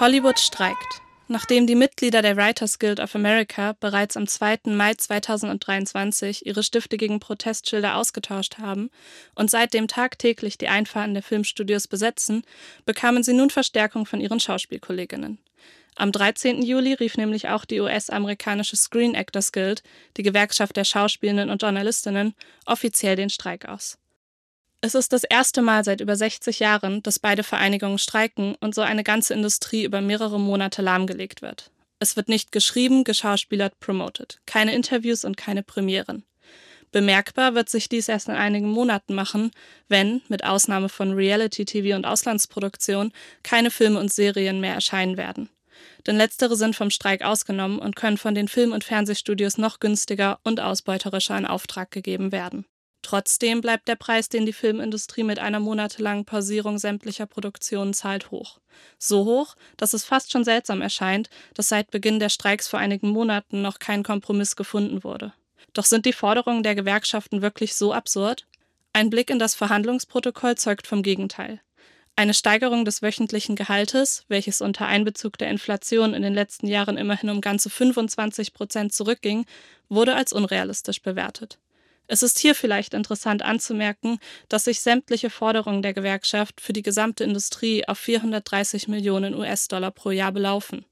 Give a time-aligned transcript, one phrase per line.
[0.00, 1.02] Hollywood streikt.
[1.28, 4.60] Nachdem die Mitglieder der Writers Guild of America bereits am 2.
[4.64, 8.88] Mai 2023 ihre Stifte gegen Protestschilder ausgetauscht haben
[9.34, 12.44] und seitdem tagtäglich die Einfahrten der Filmstudios besetzen,
[12.86, 15.38] bekamen sie nun Verstärkung von ihren Schauspielkolleginnen.
[15.96, 16.62] Am 13.
[16.62, 19.82] Juli rief nämlich auch die US-amerikanische Screen Actors Guild,
[20.16, 23.99] die Gewerkschaft der Schauspielenden und Journalistinnen, offiziell den Streik aus.
[24.82, 28.80] Es ist das erste Mal seit über 60 Jahren, dass beide Vereinigungen streiken und so
[28.80, 31.70] eine ganze Industrie über mehrere Monate lahmgelegt wird.
[31.98, 34.40] Es wird nicht geschrieben, geschauspielert, promoted.
[34.46, 36.24] Keine Interviews und keine Premieren.
[36.92, 39.50] Bemerkbar wird sich dies erst in einigen Monaten machen,
[39.88, 45.50] wenn, mit Ausnahme von Reality-TV und Auslandsproduktion, keine Filme und Serien mehr erscheinen werden.
[46.06, 50.40] Denn letztere sind vom Streik ausgenommen und können von den Film- und Fernsehstudios noch günstiger
[50.42, 52.64] und ausbeuterischer in Auftrag gegeben werden.
[53.02, 58.60] Trotzdem bleibt der Preis, den die Filmindustrie mit einer monatelangen Pausierung sämtlicher Produktionen zahlt, hoch.
[58.98, 63.08] So hoch, dass es fast schon seltsam erscheint, dass seit Beginn der Streiks vor einigen
[63.08, 65.32] Monaten noch kein Kompromiss gefunden wurde.
[65.72, 68.46] Doch sind die Forderungen der Gewerkschaften wirklich so absurd?
[68.92, 71.60] Ein Blick in das Verhandlungsprotokoll zeugt vom Gegenteil.
[72.16, 77.30] Eine Steigerung des wöchentlichen Gehaltes, welches unter Einbezug der Inflation in den letzten Jahren immerhin
[77.30, 79.46] um ganze 25 Prozent zurückging,
[79.88, 81.58] wurde als unrealistisch bewertet.
[82.12, 87.22] Es ist hier vielleicht interessant anzumerken, dass sich sämtliche Forderungen der Gewerkschaft für die gesamte
[87.22, 90.84] Industrie auf 430 Millionen US-Dollar pro Jahr belaufen.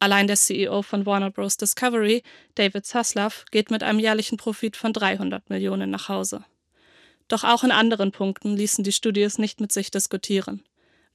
[0.00, 1.56] Allein der CEO von Warner Bros.
[1.56, 2.22] Discovery,
[2.56, 6.44] David Zaslav, geht mit einem jährlichen Profit von 300 Millionen nach Hause.
[7.28, 10.62] Doch auch in anderen Punkten ließen die Studios nicht mit sich diskutieren.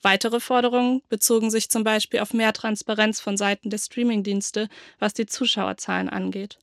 [0.01, 5.27] Weitere Forderungen bezogen sich zum Beispiel auf mehr Transparenz von Seiten der Streamingdienste, was die
[5.27, 6.57] Zuschauerzahlen angeht.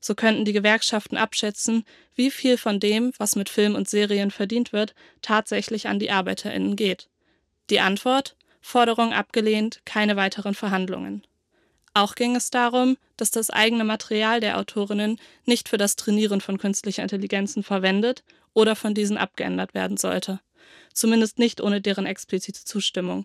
[0.00, 4.72] So könnten die Gewerkschaften abschätzen, wie viel von dem, was mit Film und Serien verdient
[4.72, 7.08] wird, tatsächlich an die Arbeiterinnen geht.
[7.70, 8.36] Die Antwort?
[8.60, 11.24] Forderung abgelehnt, keine weiteren Verhandlungen.
[11.94, 16.58] Auch ging es darum, dass das eigene Material der Autorinnen nicht für das Trainieren von
[16.58, 20.40] künstlicher Intelligenzen verwendet oder von diesen abgeändert werden sollte.
[20.92, 23.24] Zumindest nicht ohne deren explizite Zustimmung.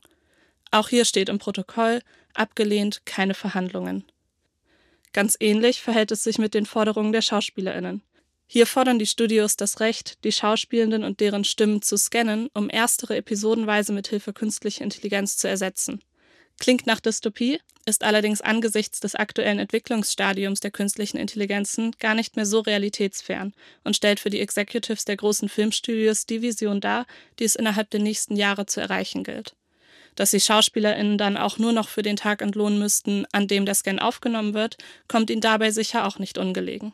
[0.72, 2.02] Auch hier steht im Protokoll
[2.34, 4.06] abgelehnt, keine Verhandlungen.
[5.14, 8.02] Ganz ähnlich verhält es sich mit den Forderungen der Schauspielerinnen.
[8.48, 13.16] Hier fordern die Studios das Recht, die Schauspielenden und deren Stimmen zu scannen, um erstere
[13.16, 16.02] episodenweise mit Hilfe künstlicher Intelligenz zu ersetzen.
[16.60, 22.46] Klingt nach Dystopie, ist allerdings angesichts des aktuellen Entwicklungsstadiums der künstlichen Intelligenzen gar nicht mehr
[22.46, 27.08] so realitätsfern und stellt für die Executives der großen Filmstudios die Vision dar,
[27.40, 29.56] die es innerhalb der nächsten Jahre zu erreichen gilt
[30.16, 33.76] dass sie SchauspielerInnen dann auch nur noch für den Tag entlohnen müssten, an dem der
[33.76, 34.78] Scan aufgenommen wird,
[35.08, 36.94] kommt ihnen dabei sicher auch nicht ungelegen.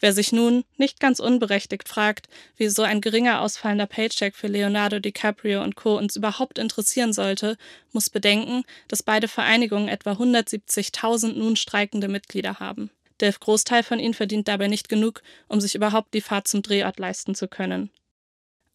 [0.00, 4.98] Wer sich nun nicht ganz unberechtigt fragt, wie so ein geringer ausfallender Paycheck für Leonardo
[4.98, 5.96] DiCaprio und Co.
[5.96, 7.56] uns überhaupt interessieren sollte,
[7.92, 12.90] muss bedenken, dass beide Vereinigungen etwa 170.000 nun streikende Mitglieder haben.
[13.20, 16.98] Der Großteil von ihnen verdient dabei nicht genug, um sich überhaupt die Fahrt zum Drehort
[16.98, 17.90] leisten zu können.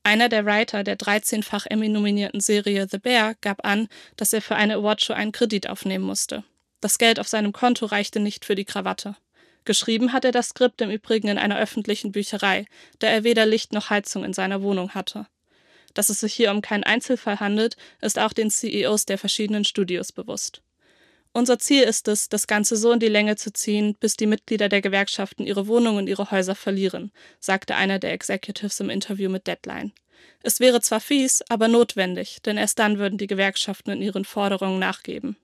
[0.09, 3.87] Einer der Writer der 13-fach Emmy-nominierten Serie The Bear gab an,
[4.17, 6.43] dass er für eine Awardshow einen Kredit aufnehmen musste.
[6.81, 9.17] Das Geld auf seinem Konto reichte nicht für die Krawatte.
[9.65, 12.65] Geschrieben hat er das Skript im Übrigen in einer öffentlichen Bücherei,
[12.97, 15.27] da er weder Licht noch Heizung in seiner Wohnung hatte.
[15.93, 20.11] Dass es sich hier um keinen Einzelfall handelt, ist auch den CEOs der verschiedenen Studios
[20.11, 20.63] bewusst.
[21.31, 24.67] Unser Ziel ist es, das Ganze so in die Länge zu ziehen, bis die Mitglieder
[24.67, 29.45] der Gewerkschaften ihre Wohnungen und ihre Häuser verlieren, sagte einer der Executives im Interview mit
[29.45, 29.93] Deadline.
[30.41, 34.79] Es wäre zwar fies, aber notwendig, denn erst dann würden die Gewerkschaften in ihren Forderungen
[34.79, 35.37] nachgeben.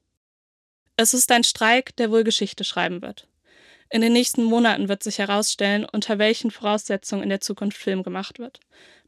[0.98, 3.28] Es ist ein Streik, der wohl Geschichte schreiben wird.
[3.90, 8.40] In den nächsten Monaten wird sich herausstellen, unter welchen Voraussetzungen in der Zukunft Film gemacht
[8.40, 8.60] wird.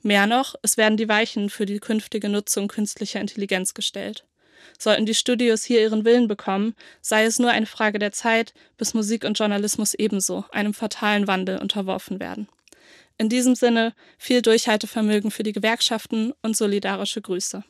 [0.03, 4.25] Mehr noch, es werden die Weichen für die künftige Nutzung künstlicher Intelligenz gestellt.
[4.77, 8.93] Sollten die Studios hier ihren Willen bekommen, sei es nur eine Frage der Zeit, bis
[8.93, 12.47] Musik und Journalismus ebenso einem fatalen Wandel unterworfen werden.
[13.17, 17.63] In diesem Sinne viel Durchhaltevermögen für die Gewerkschaften und solidarische Grüße.